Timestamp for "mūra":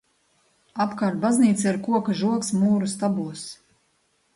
2.65-2.95